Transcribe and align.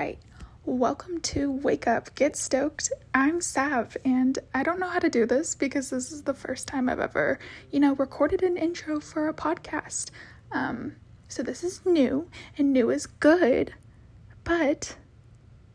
right. 0.00 0.18
Welcome 0.64 1.20
to 1.20 1.52
Wake 1.52 1.86
Up, 1.86 2.14
Get 2.14 2.34
Stoked. 2.34 2.90
I'm 3.12 3.42
Sav, 3.42 3.98
and 4.02 4.38
I 4.54 4.62
don't 4.62 4.80
know 4.80 4.88
how 4.88 4.98
to 4.98 5.10
do 5.10 5.26
this 5.26 5.54
because 5.54 5.90
this 5.90 6.10
is 6.10 6.22
the 6.22 6.32
first 6.32 6.66
time 6.66 6.88
I've 6.88 7.00
ever, 7.00 7.38
you 7.70 7.80
know, 7.80 7.94
recorded 7.96 8.42
an 8.42 8.56
intro 8.56 8.98
for 8.98 9.28
a 9.28 9.34
podcast. 9.34 10.08
Um, 10.52 10.96
so 11.28 11.42
this 11.42 11.62
is 11.62 11.84
new, 11.84 12.30
and 12.56 12.72
new 12.72 12.88
is 12.88 13.04
good, 13.04 13.74
but 14.42 14.96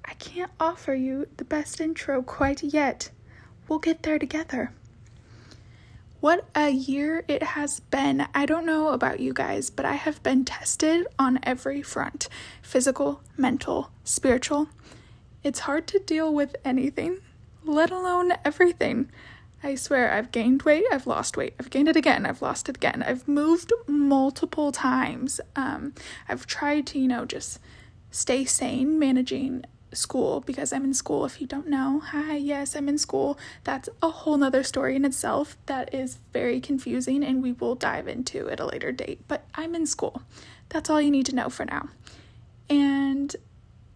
I 0.03 0.15
can't 0.15 0.51
offer 0.59 0.95
you 0.95 1.27
the 1.37 1.45
best 1.45 1.79
intro 1.79 2.23
quite 2.23 2.63
yet. 2.63 3.11
We'll 3.67 3.77
get 3.77 4.01
there 4.01 4.17
together. 4.17 4.73
What 6.21 6.45
a 6.55 6.69
year 6.69 7.23
it 7.27 7.43
has 7.43 7.81
been. 7.81 8.27
I 8.33 8.45
don't 8.45 8.65
know 8.65 8.89
about 8.89 9.19
you 9.19 9.33
guys, 9.33 9.69
but 9.69 9.85
I 9.85 9.93
have 9.93 10.23
been 10.23 10.43
tested 10.45 11.05
on 11.19 11.39
every 11.43 11.81
front 11.81 12.29
physical, 12.61 13.21
mental, 13.37 13.91
spiritual. 14.03 14.69
It's 15.43 15.59
hard 15.59 15.85
to 15.87 15.99
deal 15.99 16.33
with 16.33 16.55
anything, 16.65 17.19
let 17.63 17.91
alone 17.91 18.33
everything. 18.43 19.11
I 19.61 19.75
swear, 19.75 20.11
I've 20.11 20.31
gained 20.31 20.63
weight, 20.63 20.85
I've 20.91 21.07
lost 21.07 21.37
weight, 21.37 21.53
I've 21.59 21.69
gained 21.69 21.89
it 21.89 21.95
again, 21.95 22.25
I've 22.25 22.41
lost 22.41 22.69
it 22.69 22.77
again. 22.77 23.03
I've 23.05 23.27
moved 23.27 23.73
multiple 23.87 24.71
times. 24.71 25.41
Um, 25.55 25.93
I've 26.27 26.47
tried 26.47 26.87
to, 26.87 26.99
you 26.99 27.07
know, 27.07 27.25
just 27.25 27.59
stay 28.09 28.45
sane, 28.45 28.97
managing 28.97 29.65
school 29.95 30.41
because 30.41 30.71
I'm 30.73 30.83
in 30.83 30.93
school. 30.93 31.25
If 31.25 31.41
you 31.41 31.47
don't 31.47 31.67
know, 31.67 31.99
hi, 31.99 32.35
yes, 32.35 32.75
I'm 32.75 32.89
in 32.89 32.97
school. 32.97 33.37
That's 33.63 33.89
a 34.01 34.09
whole 34.09 34.37
nother 34.37 34.63
story 34.63 34.95
in 34.95 35.05
itself 35.05 35.57
that 35.65 35.93
is 35.93 36.17
very 36.33 36.59
confusing, 36.59 37.23
and 37.23 37.41
we 37.41 37.51
will 37.51 37.75
dive 37.75 38.07
into 38.07 38.49
at 38.49 38.59
a 38.59 38.65
later 38.65 38.91
date. 38.91 39.21
But 39.27 39.45
I'm 39.55 39.75
in 39.75 39.85
school. 39.85 40.21
That's 40.69 40.89
all 40.89 41.01
you 41.01 41.11
need 41.11 41.25
to 41.27 41.35
know 41.35 41.49
for 41.49 41.65
now. 41.65 41.89
And 42.69 43.35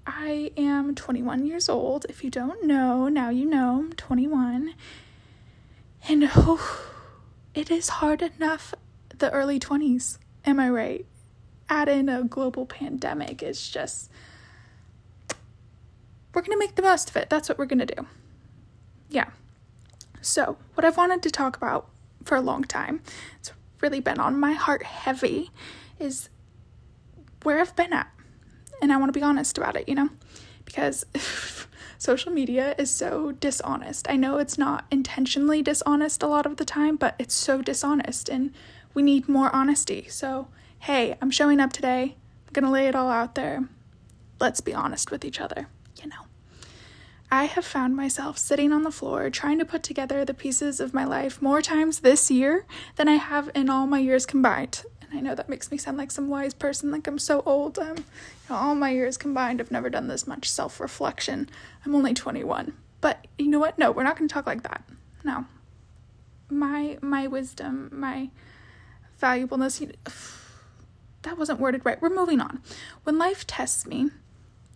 I 0.06 0.52
am 0.58 0.96
21 0.96 1.46
years 1.46 1.70
old. 1.70 2.06
If 2.10 2.24
you 2.24 2.30
don't 2.30 2.64
know, 2.66 3.08
now 3.08 3.30
you 3.30 3.46
know, 3.46 3.80
I'm 3.80 3.94
21. 3.94 4.74
And 6.08 6.30
oh, 6.36 6.86
it 7.54 7.70
is 7.70 7.90
hard 7.90 8.22
enough 8.22 8.74
the 9.18 9.32
early 9.32 9.60
20s. 9.60 10.18
Am 10.46 10.60
I 10.60 10.70
right? 10.70 11.06
Add 11.70 11.90
in 11.90 12.10
a 12.10 12.24
global 12.24 12.66
pandemic. 12.66 13.44
It's 13.44 13.70
just 13.70 14.10
we're 16.34 16.42
going 16.42 16.58
to 16.58 16.60
make 16.60 16.76
the 16.76 16.82
most 16.82 17.10
of 17.10 17.16
it. 17.16 17.30
That's 17.30 17.50
what 17.50 17.58
we're 17.58 17.66
going 17.66 17.86
to 17.86 17.86
do. 17.86 18.06
Yeah. 19.10 19.30
So, 20.22 20.58
what 20.76 20.86
I've 20.86 20.98
wanted 20.98 21.24
to 21.24 21.32
talk 21.32 21.58
about 21.58 21.90
for 22.24 22.36
a 22.36 22.42
long 22.42 22.64
time, 22.64 23.02
it's 23.40 23.52
really 23.82 24.00
been 24.00 24.20
on 24.20 24.40
my 24.40 24.54
heart 24.54 24.84
heavy, 24.84 25.52
is 26.00 26.30
where 27.44 27.60
I've 27.60 27.76
been 27.76 27.94
at. 27.94 28.12
And 28.82 28.92
I 28.92 28.98
want 28.98 29.14
to 29.14 29.20
be 29.20 29.24
honest 29.24 29.58
about 29.58 29.76
it, 29.76 29.90
you 29.90 29.96
know? 29.96 30.10
Because 30.66 31.06
social 31.98 32.32
media 32.32 32.76
is 32.78 32.92
so 32.92 33.32
dishonest. 33.32 34.10
I 34.10 34.16
know 34.16 34.38
it's 34.38 34.58
not 34.58 34.86
intentionally 34.92 35.62
dishonest 35.62 36.24
a 36.24 36.28
lot 36.28 36.46
of 36.46 36.58
the 36.58 36.66
time, 36.66 36.96
but 36.96 37.16
it's 37.18 37.34
so 37.34 37.62
dishonest 37.62 38.30
and 38.30 38.54
we 38.94 39.02
need 39.02 39.28
more 39.28 39.54
honesty. 39.56 40.08
So, 40.10 40.48
hey, 40.80 41.18
I'm 41.22 41.32
showing 41.32 41.60
up 41.60 41.74
today. 41.74 42.16
I'm 42.48 42.54
going 42.54 42.66
to 42.66 42.72
lay 42.72 42.88
it 42.88 42.96
all 42.96 43.10
out 43.10 43.36
there. 43.36 43.66
Let's 44.40 44.62
be 44.62 44.74
honest 44.74 45.12
with 45.12 45.26
each 45.26 45.40
other. 45.40 45.68
I 47.32 47.46
have 47.46 47.66
found 47.66 47.96
myself 47.96 48.40
sitting 48.40 48.74
on 48.74 48.82
the 48.82 48.92
floor 48.92 49.30
trying 49.30 49.60
to 49.60 49.66
put 49.66 49.84
together 49.84 50.26
the 50.26 50.34
pieces 50.34 50.80
of 50.80 50.96
my 50.96 51.06
life 51.06 51.42
more 51.42 51.62
times 51.62 52.00
this 52.00 52.32
year 52.32 52.66
than 52.96 53.08
I 53.08 53.16
have 53.16 53.52
in 53.54 53.70
all 53.70 53.86
my 53.86 54.00
years 54.00 54.26
combined. 54.26 54.84
And 55.02 55.18
I 55.18 55.22
know 55.22 55.36
that 55.36 55.48
makes 55.48 55.72
me 55.72 55.78
sound 55.78 55.98
like 55.98 56.10
some 56.10 56.28
wise 56.28 56.56
person, 56.56 56.90
like 56.90 57.06
I'm 57.08 57.20
so 57.20 57.44
old. 57.46 57.78
Um, 57.78 57.98
you 57.98 58.04
know, 58.50 58.56
all 58.56 58.74
my 58.74 58.90
years 58.90 59.16
combined, 59.16 59.62
I've 59.62 59.70
never 59.70 59.92
done 59.92 60.08
this 60.08 60.26
much 60.26 60.50
self 60.50 60.80
reflection. 60.80 61.50
I'm 61.86 61.94
only 61.94 62.16
21. 62.16 62.74
But 63.00 63.28
you 63.38 63.48
know 63.48 63.60
what? 63.60 63.78
No, 63.78 63.92
we're 63.92 64.04
not 64.04 64.18
going 64.18 64.28
to 64.28 64.34
talk 64.34 64.48
like 64.48 64.64
that. 64.64 64.84
No. 65.24 65.46
My 66.50 66.98
my 67.02 67.28
wisdom, 67.28 67.90
my 67.92 68.30
valuableness, 69.20 69.80
that 71.22 71.38
wasn't 71.38 71.60
worded 71.60 71.86
right. 71.86 72.02
We're 72.02 72.10
moving 72.10 72.42
on. 72.42 72.62
When 73.04 73.20
life 73.20 73.46
tests 73.46 73.86
me, 73.86 74.10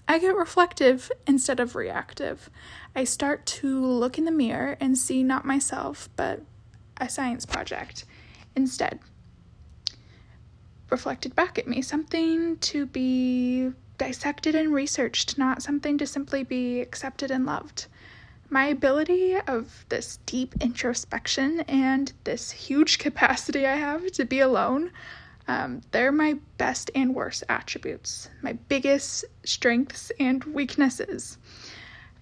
I 0.08 0.20
get 0.20 0.36
reflective 0.36 1.12
instead 1.26 1.60
of 1.60 1.76
reactive. 1.76 2.50
I 2.96 3.04
start 3.04 3.46
to 3.48 3.84
look 3.84 4.18
in 4.18 4.26
the 4.26 4.32
mirror 4.32 4.78
and 4.80 4.98
see 4.98 5.24
not 5.24 5.46
myself, 5.46 6.10
but 6.16 6.42
a 6.98 7.10
science 7.10 7.46
project 7.46 8.06
instead. 8.56 9.00
Reflected 10.90 11.36
back 11.36 11.58
at 11.58 11.68
me, 11.68 11.82
something 11.82 12.58
to 12.58 12.86
be 12.86 13.72
dissected 13.98 14.56
and 14.56 14.74
researched, 14.74 15.38
not 15.38 15.64
something 15.64 15.98
to 15.98 16.06
simply 16.06 16.44
be 16.44 16.82
accepted 16.82 17.32
and 17.32 17.46
loved. 17.46 17.88
My 18.50 18.66
ability 18.66 19.36
of 19.48 19.86
this 19.90 20.20
deep 20.26 20.54
introspection 20.62 21.62
and 21.62 22.12
this 22.26 22.52
huge 22.52 23.00
capacity 23.00 23.66
I 23.66 23.78
have 23.78 24.12
to 24.12 24.26
be 24.26 24.40
alone 24.40 24.92
um, 25.48 25.82
they're 25.92 26.12
my 26.12 26.38
best 26.58 26.90
and 26.96 27.14
worst 27.14 27.44
attributes, 27.50 28.30
my 28.42 28.54
biggest 28.54 29.26
strengths 29.44 30.12
and 30.20 30.44
weaknesses. 30.46 31.38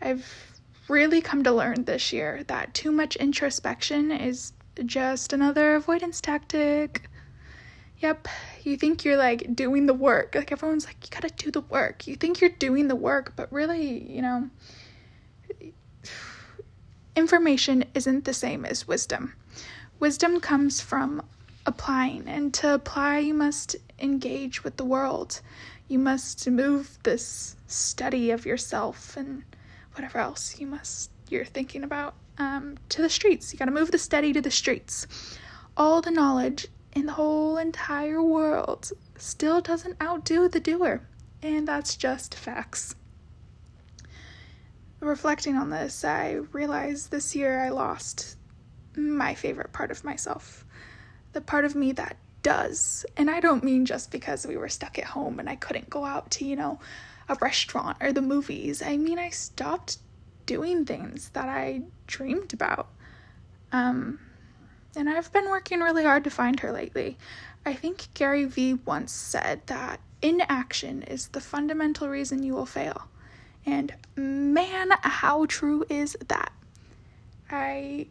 I've 0.01 0.25
really 0.87 1.21
come 1.21 1.43
to 1.43 1.51
learn 1.51 1.85
this 1.85 2.11
year 2.11 2.43
that 2.47 2.73
too 2.73 2.91
much 2.91 3.15
introspection 3.15 4.11
is 4.11 4.53
just 4.85 5.33
another 5.33 5.75
avoidance 5.75 6.19
tactic. 6.19 7.07
Yep, 7.99 8.27
you 8.63 8.77
think 8.77 9.05
you're 9.05 9.17
like 9.17 9.55
doing 9.55 9.85
the 9.85 9.93
work. 9.93 10.33
Like 10.33 10.51
everyone's 10.51 10.85
like, 10.85 10.97
you 11.03 11.09
gotta 11.11 11.33
do 11.35 11.51
the 11.51 11.61
work. 11.61 12.07
You 12.07 12.15
think 12.15 12.41
you're 12.41 12.49
doing 12.49 12.87
the 12.87 12.95
work, 12.95 13.33
but 13.35 13.51
really, 13.53 14.11
you 14.11 14.23
know, 14.23 14.49
information 17.15 17.85
isn't 17.93 18.25
the 18.25 18.33
same 18.33 18.65
as 18.65 18.87
wisdom. 18.87 19.35
Wisdom 19.99 20.39
comes 20.39 20.81
from 20.81 21.21
applying. 21.71 22.27
And 22.27 22.53
to 22.55 22.73
apply, 22.73 23.19
you 23.19 23.33
must 23.33 23.75
engage 23.99 24.63
with 24.63 24.77
the 24.77 24.85
world. 24.85 25.41
You 25.87 25.99
must 25.99 26.47
move 26.49 26.97
this 27.03 27.55
study 27.67 28.31
of 28.31 28.45
yourself 28.45 29.17
and 29.17 29.43
whatever 29.93 30.19
else 30.19 30.59
you 30.59 30.67
must 30.67 31.11
you're 31.29 31.45
thinking 31.45 31.83
about 31.83 32.13
um, 32.37 32.77
to 32.89 33.01
the 33.01 33.09
streets. 33.09 33.51
You 33.51 33.59
got 33.59 33.65
to 33.65 33.71
move 33.71 33.91
the 33.91 33.97
study 33.97 34.33
to 34.33 34.41
the 34.41 34.51
streets. 34.51 35.07
All 35.77 36.01
the 36.01 36.11
knowledge 36.11 36.67
in 36.93 37.05
the 37.05 37.13
whole 37.13 37.57
entire 37.57 38.21
world 38.21 38.91
still 39.17 39.61
doesn't 39.61 40.01
outdo 40.01 40.49
the 40.49 40.59
doer, 40.59 41.07
and 41.41 41.67
that's 41.67 41.95
just 41.95 42.35
facts. 42.35 42.95
Reflecting 44.99 45.55
on 45.55 45.69
this, 45.69 46.03
I 46.03 46.33
realized 46.51 47.09
this 47.09 47.33
year 47.35 47.59
I 47.63 47.69
lost 47.69 48.35
my 48.95 49.33
favorite 49.33 49.71
part 49.71 49.89
of 49.89 50.03
myself 50.03 50.65
the 51.33 51.41
part 51.41 51.65
of 51.65 51.75
me 51.75 51.91
that 51.93 52.17
does. 52.43 53.05
And 53.17 53.29
I 53.29 53.39
don't 53.39 53.63
mean 53.63 53.85
just 53.85 54.11
because 54.11 54.45
we 54.45 54.57
were 54.57 54.69
stuck 54.69 54.97
at 54.97 55.05
home 55.05 55.39
and 55.39 55.49
I 55.49 55.55
couldn't 55.55 55.89
go 55.89 56.05
out 56.05 56.31
to, 56.31 56.45
you 56.45 56.55
know, 56.55 56.79
a 57.29 57.35
restaurant 57.41 57.97
or 58.01 58.11
the 58.11 58.21
movies. 58.21 58.81
I 58.81 58.97
mean, 58.97 59.19
I 59.19 59.29
stopped 59.29 59.97
doing 60.45 60.85
things 60.85 61.29
that 61.29 61.47
I 61.47 61.81
dreamed 62.07 62.53
about. 62.53 62.89
Um, 63.71 64.19
and 64.95 65.09
I've 65.09 65.31
been 65.31 65.49
working 65.49 65.79
really 65.79 66.03
hard 66.03 66.23
to 66.25 66.29
find 66.29 66.59
her 66.59 66.71
lately. 66.71 67.17
I 67.65 67.73
think 67.73 68.07
Gary 68.13 68.45
Vee 68.45 68.73
once 68.73 69.13
said 69.13 69.61
that 69.67 70.01
inaction 70.21 71.03
is 71.03 71.29
the 71.29 71.41
fundamental 71.41 72.09
reason 72.09 72.43
you 72.43 72.53
will 72.53 72.65
fail. 72.65 73.07
And 73.65 73.93
man, 74.15 74.89
how 75.01 75.45
true 75.45 75.85
is 75.89 76.17
that? 76.27 76.51
I 77.49 78.07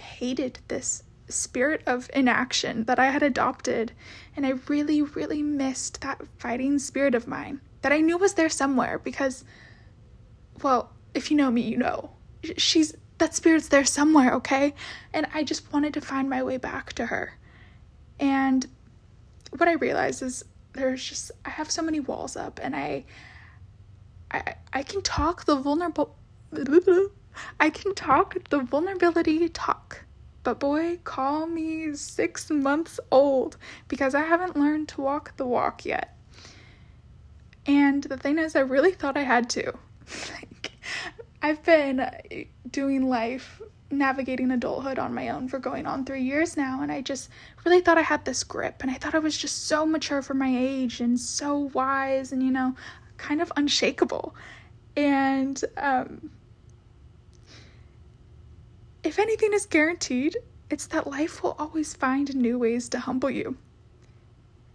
hated 0.00 0.58
this 0.68 1.02
spirit 1.28 1.82
of 1.86 2.10
inaction 2.14 2.84
that 2.84 2.98
I 2.98 3.06
had 3.06 3.22
adopted, 3.22 3.92
and 4.36 4.46
I 4.46 4.50
really, 4.68 5.02
really 5.02 5.42
missed 5.42 6.00
that 6.02 6.26
fighting 6.38 6.78
spirit 6.78 7.14
of 7.14 7.26
mine 7.26 7.60
that 7.82 7.92
I 7.92 8.00
knew 8.00 8.18
was 8.18 8.34
there 8.34 8.48
somewhere 8.48 8.98
because, 8.98 9.44
well, 10.62 10.92
if 11.14 11.30
you 11.30 11.36
know 11.36 11.50
me, 11.50 11.62
you 11.62 11.76
know. 11.76 12.10
She's 12.56 12.94
that 13.18 13.34
spirit's 13.34 13.68
there 13.68 13.84
somewhere, 13.84 14.34
okay? 14.34 14.74
And 15.12 15.26
I 15.32 15.44
just 15.44 15.72
wanted 15.72 15.94
to 15.94 16.00
find 16.00 16.28
my 16.28 16.42
way 16.42 16.56
back 16.56 16.92
to 16.94 17.06
her. 17.06 17.38
And 18.18 18.66
what 19.56 19.68
I 19.68 19.74
realized 19.74 20.22
is 20.22 20.44
there's 20.72 21.02
just 21.02 21.30
I 21.44 21.50
have 21.50 21.70
so 21.70 21.82
many 21.82 22.00
walls 22.00 22.36
up 22.36 22.60
and 22.62 22.74
I 22.74 23.04
I 24.30 24.54
I 24.72 24.82
can 24.82 25.02
talk 25.02 25.44
the 25.44 25.56
vulnerable 25.56 26.16
I 27.60 27.70
can 27.70 27.94
talk 27.94 28.36
the 28.48 28.60
vulnerability 28.60 29.48
talk 29.48 30.03
but 30.44 30.60
boy, 30.60 30.98
call 31.04 31.46
me 31.46 31.94
six 31.94 32.50
months 32.50 33.00
old 33.10 33.56
because 33.88 34.14
I 34.14 34.20
haven't 34.20 34.56
learned 34.56 34.88
to 34.90 35.00
walk 35.00 35.36
the 35.36 35.46
walk 35.46 35.84
yet. 35.84 36.16
And 37.66 38.04
the 38.04 38.18
thing 38.18 38.38
is, 38.38 38.54
I 38.54 38.60
really 38.60 38.92
thought 38.92 39.16
I 39.16 39.22
had 39.22 39.48
to. 39.50 39.72
like, 40.34 40.72
I've 41.42 41.62
been 41.64 42.46
doing 42.70 43.08
life, 43.08 43.60
navigating 43.90 44.50
adulthood 44.50 44.98
on 44.98 45.14
my 45.14 45.30
own 45.30 45.48
for 45.48 45.58
going 45.58 45.86
on 45.86 46.04
three 46.04 46.22
years 46.22 46.58
now, 46.58 46.82
and 46.82 46.92
I 46.92 47.00
just 47.00 47.30
really 47.64 47.80
thought 47.80 47.96
I 47.96 48.02
had 48.02 48.26
this 48.26 48.44
grip, 48.44 48.82
and 48.82 48.90
I 48.90 48.94
thought 48.94 49.14
I 49.14 49.20
was 49.20 49.36
just 49.36 49.66
so 49.66 49.86
mature 49.86 50.20
for 50.20 50.34
my 50.34 50.54
age 50.54 51.00
and 51.00 51.18
so 51.18 51.70
wise, 51.72 52.32
and 52.32 52.42
you 52.42 52.50
know, 52.50 52.74
kind 53.16 53.40
of 53.40 53.50
unshakable. 53.56 54.34
And 54.96 55.62
um, 55.78 56.30
if 59.04 59.18
anything 59.18 59.52
is 59.52 59.66
guaranteed, 59.66 60.36
it's 60.70 60.86
that 60.86 61.06
life 61.06 61.42
will 61.42 61.54
always 61.58 61.94
find 61.94 62.34
new 62.34 62.58
ways 62.58 62.88
to 62.88 62.98
humble 62.98 63.30
you. 63.30 63.56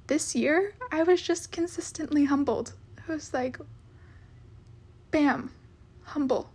This 0.08 0.36
year, 0.36 0.74
I 0.92 1.04
was 1.04 1.22
just 1.22 1.52
consistently 1.52 2.26
humbled. 2.26 2.74
It 2.98 3.12
was 3.12 3.34
like, 3.34 3.58
bam, 5.10 5.52
humble, 6.04 6.52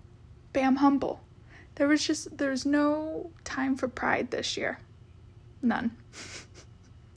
bam, 0.53 0.77
humble. 0.77 1.21
There 1.75 1.89
was 1.89 2.07
just, 2.07 2.39
there's 2.39 2.65
no 2.65 3.31
time 3.43 3.75
for 3.75 3.89
pride 3.89 4.31
this 4.31 4.57
year. 4.57 4.79
None. 5.61 5.91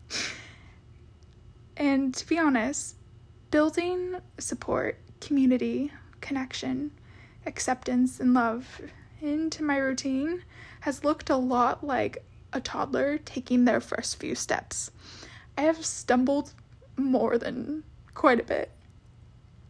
and 1.78 2.14
to 2.16 2.28
be 2.28 2.40
honest, 2.40 2.96
building 3.52 4.16
support, 4.40 4.98
community, 5.22 5.92
connection, 6.22 6.92
acceptance, 7.46 8.20
and 8.20 8.34
love 8.34 8.82
into 9.22 9.64
my 9.64 9.78
routine 9.78 10.44
has 10.82 11.04
looked 11.04 11.30
a 11.30 11.38
lot 11.38 11.86
like 11.86 12.24
a 12.54 12.62
toddler 12.62 13.18
taking 13.18 13.66
their 13.66 13.82
first 13.82 14.20
few 14.20 14.36
steps. 14.36 14.92
I 15.58 15.62
have 15.62 15.86
stumbled 15.86 16.54
more 16.96 17.38
than 17.38 17.84
quite 18.14 18.40
a 18.40 18.44
bit. 18.44 18.72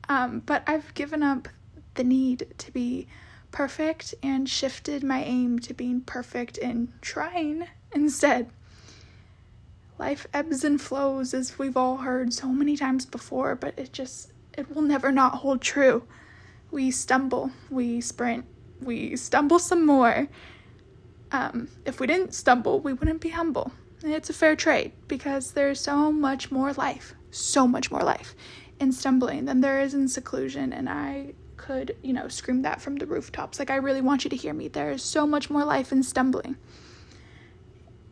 Um, 0.09 0.41
but 0.45 0.63
I've 0.67 0.93
given 0.93 1.23
up 1.23 1.47
the 1.95 2.03
need 2.03 2.47
to 2.57 2.71
be 2.71 3.07
perfect 3.51 4.13
and 4.21 4.49
shifted 4.49 5.03
my 5.03 5.23
aim 5.23 5.59
to 5.59 5.73
being 5.73 6.01
perfect 6.01 6.57
in 6.57 6.93
trying 7.01 7.67
instead. 7.91 8.49
Life 9.97 10.27
ebbs 10.33 10.63
and 10.63 10.79
flows, 10.79 11.33
as 11.33 11.57
we've 11.57 11.75
all 11.75 11.97
heard 11.97 12.31
so 12.33 12.47
many 12.49 12.77
times 12.77 13.05
before, 13.05 13.55
but 13.55 13.77
it 13.77 13.91
just, 13.91 14.31
it 14.57 14.73
will 14.73 14.83
never 14.83 15.11
not 15.11 15.35
hold 15.35 15.59
true. 15.59 16.03
We 16.69 16.91
stumble, 16.91 17.51
we 17.69 17.99
sprint, 18.01 18.45
we 18.81 19.15
stumble 19.15 19.59
some 19.59 19.85
more. 19.85 20.27
Um, 21.31 21.67
if 21.85 21.99
we 21.99 22.07
didn't 22.07 22.33
stumble, 22.33 22.79
we 22.79 22.93
wouldn't 22.93 23.21
be 23.21 23.29
humble. 23.29 23.71
And 24.03 24.13
it's 24.13 24.29
a 24.29 24.33
fair 24.33 24.55
trade 24.55 24.93
because 25.07 25.51
there's 25.51 25.79
so 25.79 26.11
much 26.11 26.51
more 26.51 26.71
life, 26.73 27.15
so 27.31 27.67
much 27.67 27.91
more 27.91 28.03
life 28.03 28.35
in 28.79 28.91
stumbling 28.91 29.45
than 29.45 29.61
there 29.61 29.81
is 29.81 29.93
in 29.93 30.07
seclusion. 30.07 30.71
And 30.71 30.87
I 30.87 31.33
could, 31.57 31.95
you 32.03 32.13
know, 32.13 32.27
scream 32.27 32.61
that 32.61 32.81
from 32.81 32.95
the 32.97 33.05
rooftops. 33.05 33.59
Like, 33.59 33.71
I 33.71 33.77
really 33.77 34.01
want 34.01 34.23
you 34.23 34.29
to 34.29 34.35
hear 34.35 34.53
me. 34.53 34.67
There 34.67 34.91
is 34.91 35.01
so 35.01 35.25
much 35.25 35.49
more 35.49 35.65
life 35.65 35.91
in 35.91 36.03
stumbling. 36.03 36.55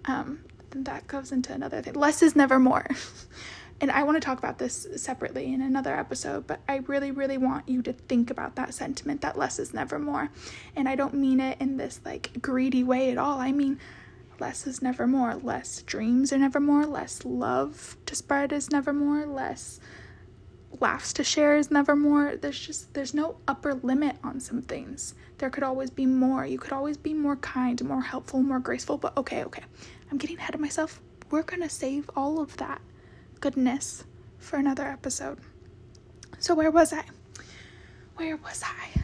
Um, 0.05 0.43
that 0.71 1.07
goes 1.07 1.31
into 1.31 1.53
another 1.53 1.81
thing. 1.81 1.93
Less 1.93 2.21
is 2.21 2.35
never 2.35 2.59
more. 2.59 2.85
and 3.81 3.91
I 3.91 4.03
want 4.03 4.15
to 4.15 4.25
talk 4.25 4.39
about 4.39 4.57
this 4.57 4.87
separately 4.95 5.53
in 5.53 5.61
another 5.61 5.93
episode, 5.93 6.47
but 6.47 6.61
I 6.67 6.77
really, 6.87 7.11
really 7.11 7.37
want 7.37 7.67
you 7.67 7.81
to 7.81 7.93
think 7.93 8.29
about 8.29 8.55
that 8.55 8.73
sentiment 8.73 9.21
that 9.21 9.37
less 9.37 9.59
is 9.59 9.73
never 9.73 9.99
more. 9.99 10.29
And 10.75 10.87
I 10.87 10.95
don't 10.95 11.15
mean 11.15 11.41
it 11.41 11.59
in 11.59 11.75
this 11.75 11.99
like 12.05 12.41
greedy 12.41 12.83
way 12.83 13.11
at 13.11 13.17
all. 13.17 13.39
I 13.39 13.51
mean, 13.51 13.79
less 14.39 14.65
is 14.65 14.81
never 14.81 15.05
more. 15.07 15.35
Less 15.35 15.81
dreams 15.81 16.31
are 16.31 16.37
never 16.37 16.61
more. 16.61 16.85
Less 16.85 17.25
love 17.25 17.97
to 18.05 18.15
spread 18.15 18.53
is 18.53 18.71
never 18.71 18.93
more. 18.93 19.25
Less 19.25 19.81
laughs 20.79 21.11
to 21.13 21.23
share 21.25 21.57
is 21.57 21.69
never 21.69 21.97
more. 21.97 22.37
There's 22.37 22.59
just, 22.59 22.93
there's 22.93 23.13
no 23.13 23.35
upper 23.45 23.73
limit 23.73 24.15
on 24.23 24.39
some 24.39 24.61
things. 24.61 25.15
There 25.37 25.49
could 25.49 25.63
always 25.63 25.89
be 25.89 26.05
more. 26.05 26.45
You 26.45 26.59
could 26.59 26.73
always 26.73 26.95
be 26.95 27.13
more 27.13 27.35
kind, 27.37 27.83
more 27.83 28.01
helpful, 28.01 28.41
more 28.41 28.59
graceful, 28.59 28.97
but 28.97 29.17
okay, 29.17 29.43
okay. 29.43 29.63
I'm 30.09 30.17
getting 30.17 30.37
ahead 30.37 30.55
of 30.55 30.61
myself. 30.61 31.01
We're 31.29 31.43
gonna 31.43 31.69
save 31.69 32.09
all 32.15 32.39
of 32.39 32.55
that 32.57 32.81
goodness 33.39 34.03
for 34.37 34.57
another 34.57 34.85
episode. 34.85 35.39
So, 36.39 36.53
where 36.53 36.71
was 36.71 36.93
I? 36.93 37.03
Where 38.15 38.37
was 38.37 38.63
I? 38.63 38.99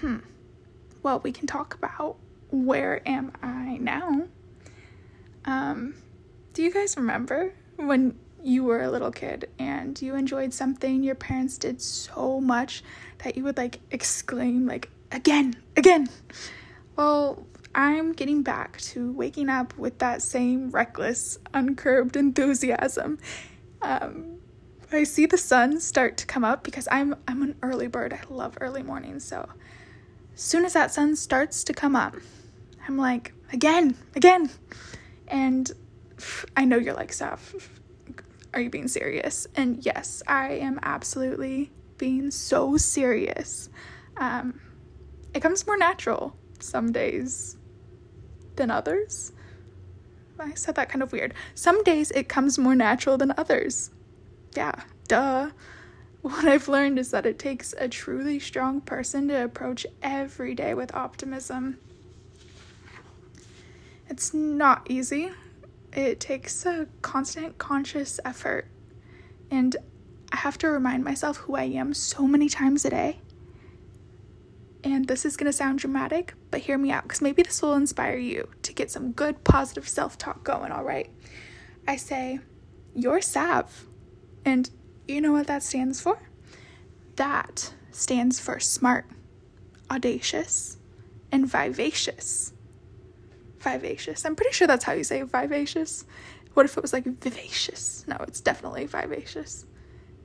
Hmm. 0.00 0.18
Well, 1.02 1.20
we 1.20 1.32
can 1.32 1.46
talk 1.46 1.74
about 1.74 2.16
where 2.50 3.06
am 3.06 3.32
I 3.42 3.78
now? 3.78 4.28
Um, 5.44 5.94
do 6.52 6.62
you 6.62 6.72
guys 6.72 6.96
remember 6.96 7.54
when 7.76 8.18
you 8.42 8.64
were 8.64 8.82
a 8.82 8.90
little 8.90 9.10
kid 9.10 9.48
and 9.58 10.00
you 10.00 10.14
enjoyed 10.14 10.54
something 10.54 11.02
your 11.02 11.14
parents 11.14 11.58
did 11.58 11.80
so 11.82 12.40
much 12.40 12.82
that 13.18 13.36
you 13.36 13.44
would 13.44 13.56
like 13.56 13.80
exclaim 13.90 14.66
like 14.66 14.90
again, 15.12 15.54
again? 15.76 16.08
Well, 16.96 17.46
I'm 17.74 18.12
getting 18.12 18.42
back 18.42 18.78
to 18.78 19.12
waking 19.12 19.50
up 19.50 19.76
with 19.76 19.98
that 19.98 20.22
same 20.22 20.70
reckless, 20.70 21.38
uncurbed 21.52 22.16
enthusiasm. 22.16 23.18
Um, 23.82 24.38
I 24.92 25.04
see 25.04 25.26
the 25.26 25.38
sun 25.38 25.80
start 25.80 26.16
to 26.18 26.26
come 26.26 26.44
up 26.44 26.62
because 26.62 26.88
I'm 26.90 27.16
I'm 27.26 27.42
an 27.42 27.56
early 27.62 27.88
bird. 27.88 28.12
I 28.12 28.20
love 28.32 28.56
early 28.60 28.82
mornings. 28.82 29.24
So 29.24 29.48
as 30.34 30.40
soon 30.40 30.64
as 30.64 30.74
that 30.74 30.92
sun 30.92 31.16
starts 31.16 31.64
to 31.64 31.72
come 31.72 31.96
up, 31.96 32.16
I'm 32.86 32.96
like, 32.96 33.32
again, 33.52 33.96
again. 34.14 34.50
And 35.28 35.70
I 36.56 36.64
know 36.64 36.76
you're 36.76 36.94
like, 36.94 37.12
Steph, 37.12 37.54
are 38.54 38.60
you 38.60 38.70
being 38.70 38.88
serious? 38.88 39.46
And 39.56 39.84
yes, 39.84 40.22
I 40.26 40.52
am 40.52 40.78
absolutely 40.82 41.70
being 41.98 42.30
so 42.30 42.76
serious. 42.76 43.68
Um, 44.16 44.60
it 45.34 45.40
comes 45.40 45.66
more 45.66 45.76
natural 45.76 46.36
some 46.60 46.92
days 46.92 47.56
than 48.56 48.70
others. 48.70 49.32
I 50.38 50.54
said 50.54 50.74
that 50.74 50.88
kind 50.88 51.02
of 51.02 51.12
weird. 51.12 51.34
Some 51.54 51.82
days 51.82 52.10
it 52.10 52.28
comes 52.28 52.58
more 52.58 52.74
natural 52.74 53.16
than 53.16 53.32
others. 53.36 53.90
Yeah, 54.54 54.74
duh. 55.08 55.50
What 56.22 56.44
I've 56.44 56.68
learned 56.68 56.98
is 56.98 57.10
that 57.12 57.26
it 57.26 57.38
takes 57.38 57.72
a 57.78 57.88
truly 57.88 58.40
strong 58.40 58.80
person 58.80 59.28
to 59.28 59.44
approach 59.44 59.86
every 60.02 60.54
day 60.54 60.74
with 60.74 60.94
optimism. 60.94 61.78
It's 64.08 64.34
not 64.34 64.90
easy. 64.90 65.30
It 65.92 66.20
takes 66.20 66.66
a 66.66 66.88
constant 67.02 67.58
conscious 67.58 68.18
effort. 68.24 68.66
And 69.50 69.76
I 70.32 70.38
have 70.38 70.58
to 70.58 70.68
remind 70.68 71.04
myself 71.04 71.38
who 71.38 71.54
I 71.54 71.64
am 71.64 71.94
so 71.94 72.26
many 72.26 72.48
times 72.48 72.84
a 72.84 72.90
day 72.90 73.20
and 74.86 75.08
this 75.08 75.24
is 75.24 75.36
going 75.36 75.50
to 75.50 75.52
sound 75.52 75.80
dramatic, 75.80 76.34
but 76.52 76.60
hear 76.60 76.78
me 76.78 76.92
out 76.92 77.02
because 77.02 77.20
maybe 77.20 77.42
this 77.42 77.60
will 77.60 77.74
inspire 77.74 78.16
you 78.16 78.48
to 78.62 78.72
get 78.72 78.88
some 78.88 79.10
good 79.10 79.42
positive 79.42 79.88
self 79.88 80.16
talk 80.16 80.44
going, 80.44 80.70
all 80.70 80.84
right? 80.84 81.10
I 81.88 81.96
say, 81.96 82.38
You're 82.94 83.20
Sav. 83.20 83.86
And 84.44 84.70
you 85.08 85.20
know 85.20 85.32
what 85.32 85.48
that 85.48 85.64
stands 85.64 86.00
for? 86.00 86.30
That 87.16 87.74
stands 87.90 88.38
for 88.38 88.60
smart, 88.60 89.06
audacious, 89.90 90.76
and 91.32 91.50
vivacious. 91.50 92.52
Vivacious. 93.58 94.24
I'm 94.24 94.36
pretty 94.36 94.52
sure 94.52 94.68
that's 94.68 94.84
how 94.84 94.92
you 94.92 95.02
say 95.02 95.22
vivacious. 95.22 96.04
What 96.54 96.64
if 96.64 96.76
it 96.76 96.82
was 96.82 96.92
like 96.92 97.04
vivacious? 97.04 98.04
No, 98.06 98.16
it's 98.20 98.40
definitely 98.40 98.86
vivacious. 98.86 99.66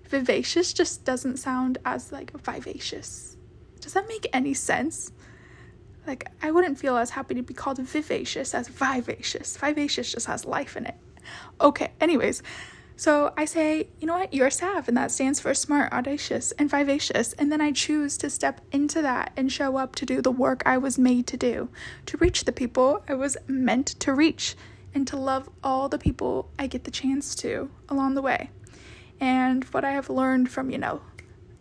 Vivacious 0.04 0.72
just 0.72 1.04
doesn't 1.04 1.38
sound 1.38 1.80
as 1.84 2.12
like 2.12 2.32
vivacious 2.40 3.38
does 3.82 3.94
that 3.94 4.08
make 4.08 4.28
any 4.32 4.54
sense? 4.54 5.12
Like, 6.08 6.30
I 6.42 6.52
wouldn't 6.52 6.80
feel 6.80 6.98
as 6.98 7.12
happy 7.12 7.36
to 7.36 7.44
be 7.44 7.54
called 7.54 7.78
vivacious 7.78 8.56
as 8.56 8.68
vivacious. 8.68 9.58
Vivacious 9.58 10.12
just 10.12 10.28
has 10.28 10.46
life 10.46 10.76
in 10.76 10.86
it. 10.86 10.96
Okay, 11.60 11.92
anyways, 12.00 12.42
so 12.96 13.34
I 13.36 13.46
say, 13.46 13.88
you 14.00 14.08
know 14.08 14.18
what, 14.18 14.34
you're 14.34 14.50
Sav, 14.50 14.88
and 14.88 14.96
that 14.98 15.12
stands 15.12 15.40
for 15.40 15.54
smart, 15.54 15.92
audacious, 15.92 16.52
and 16.54 16.70
vivacious. 16.70 17.34
And 17.34 17.52
then 17.52 17.62
I 17.62 17.72
choose 17.72 18.18
to 18.20 18.30
step 18.30 18.62
into 18.72 19.02
that 19.02 19.32
and 19.36 19.52
show 19.52 19.78
up 19.78 19.96
to 19.96 20.06
do 20.06 20.22
the 20.22 20.32
work 20.32 20.62
I 20.66 20.78
was 20.78 21.00
made 21.00 21.28
to 21.28 21.38
do, 21.38 21.70
to 22.06 22.18
reach 22.18 22.46
the 22.46 22.52
people 22.52 23.04
I 23.08 23.16
was 23.16 23.38
meant 23.48 23.88
to 24.02 24.14
reach, 24.14 24.56
and 24.94 25.08
to 25.08 25.18
love 25.18 25.50
all 25.64 25.90
the 25.90 25.98
people 25.98 26.50
I 26.60 26.68
get 26.68 26.84
the 26.84 26.92
chance 26.92 27.34
to 27.36 27.70
along 27.90 28.16
the 28.16 28.22
way. 28.22 28.50
And 29.20 29.64
what 29.66 29.86
I 29.86 29.92
have 29.92 30.10
learned 30.10 30.50
from, 30.50 30.70
you 30.70 30.78
know, 30.78 31.02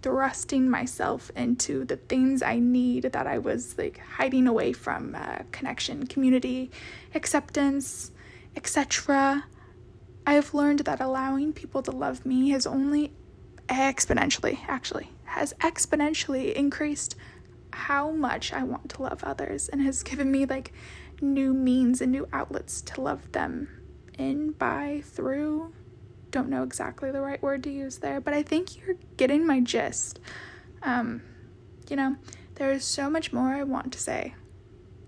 thrusting 0.02 0.68
myself 0.68 1.30
into 1.36 1.84
the 1.84 1.96
things 1.96 2.42
I 2.42 2.58
need 2.58 3.04
that 3.04 3.26
I 3.26 3.38
was 3.38 3.76
like 3.76 3.98
hiding 3.98 4.46
away 4.46 4.72
from 4.72 5.14
uh, 5.14 5.40
connection, 5.52 6.06
community, 6.06 6.70
acceptance, 7.14 8.10
etc. 8.56 9.44
I 10.26 10.34
have 10.34 10.54
learned 10.54 10.80
that 10.80 11.00
allowing 11.00 11.52
people 11.52 11.82
to 11.82 11.90
love 11.90 12.24
me 12.24 12.50
has 12.50 12.66
only 12.66 13.12
exponentially, 13.68 14.58
actually, 14.68 15.10
has 15.24 15.54
exponentially 15.60 16.52
increased 16.52 17.16
how 17.72 18.10
much 18.10 18.52
I 18.52 18.64
want 18.64 18.90
to 18.90 19.02
love 19.02 19.22
others 19.22 19.68
and 19.68 19.80
has 19.82 20.02
given 20.02 20.30
me 20.30 20.46
like 20.46 20.72
new 21.20 21.52
means 21.52 22.00
and 22.00 22.10
new 22.10 22.28
outlets 22.32 22.80
to 22.82 23.00
love 23.00 23.32
them 23.32 23.68
in, 24.18 24.52
by, 24.52 25.02
through, 25.04 25.72
don't 26.30 26.48
know 26.48 26.62
exactly 26.62 27.10
the 27.10 27.20
right 27.20 27.42
word 27.42 27.62
to 27.64 27.70
use 27.70 27.98
there, 27.98 28.20
but 28.20 28.34
I 28.34 28.42
think 28.42 28.76
you're 28.76 28.96
getting 29.16 29.46
my 29.46 29.60
gist. 29.60 30.20
Um, 30.82 31.22
you 31.88 31.96
know, 31.96 32.16
there 32.54 32.70
is 32.70 32.84
so 32.84 33.10
much 33.10 33.32
more 33.32 33.48
I 33.48 33.62
want 33.64 33.92
to 33.92 33.98
say, 33.98 34.34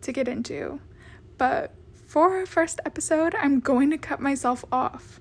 to 0.02 0.12
get 0.12 0.28
into, 0.28 0.80
but 1.38 1.74
for 2.06 2.36
our 2.36 2.46
first 2.46 2.80
episode, 2.84 3.34
I'm 3.34 3.60
going 3.60 3.90
to 3.90 3.98
cut 3.98 4.20
myself 4.20 4.64
off. 4.70 5.20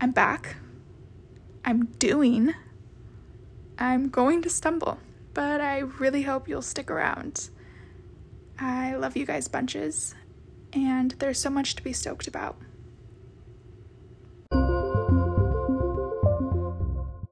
I'm 0.00 0.10
back. 0.10 0.56
I'm 1.64 1.86
doing. 1.86 2.54
I'm 3.78 4.08
going 4.08 4.42
to 4.42 4.50
stumble, 4.50 4.98
but 5.32 5.60
I 5.60 5.78
really 5.78 6.22
hope 6.22 6.48
you'll 6.48 6.62
stick 6.62 6.90
around. 6.90 7.48
I 8.58 8.94
love 8.96 9.16
you 9.16 9.24
guys 9.24 9.48
bunches, 9.48 10.14
and 10.72 11.12
there's 11.12 11.38
so 11.38 11.50
much 11.50 11.76
to 11.76 11.82
be 11.82 11.92
stoked 11.92 12.28
about. 12.28 12.56